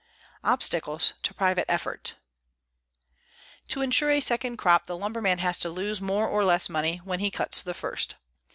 OBSTACLES 0.43 1.13
TO 1.21 1.31
PRIVATE 1.35 1.65
EFFORT 1.69 2.15
To 3.67 3.83
insure 3.83 4.09
a 4.09 4.19
second 4.19 4.57
crop 4.57 4.87
the 4.87 4.97
lumberman 4.97 5.37
has 5.37 5.59
to 5.59 5.69
lose 5.69 6.01
more 6.01 6.27
or 6.27 6.43
less 6.43 6.69
money 6.69 6.97
when 7.03 7.19
he 7.19 7.29
cuts 7.29 7.61
the 7.61 7.75
first. 7.75 8.15